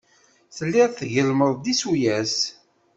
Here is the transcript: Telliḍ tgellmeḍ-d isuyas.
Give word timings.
Telliḍ 0.55 0.89
tgellmeḍ-d 0.93 1.65
isuyas. 1.73 2.35